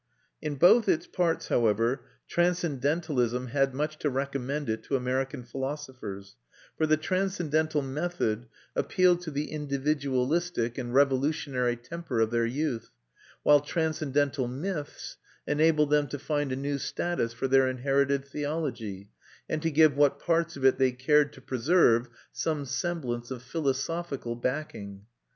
[0.41, 6.37] In both its parts, however, transcendentalism had much to recommend it to American philosophers,
[6.75, 12.89] for the transcendental method appealed to the individualistic and revolutionary temper of their youth,
[13.43, 19.11] while transcendental myths enabled them to find a new status for their inherited theology,
[19.47, 24.35] and to give what parts of it they cared to preserve some semblance of philosophical
[24.35, 25.03] backing.